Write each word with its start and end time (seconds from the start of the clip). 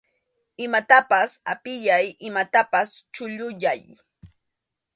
Imatapas 0.65 1.31
apiyay, 1.53 2.05
imatapas 2.29 2.89
chulluyay. 3.13 3.81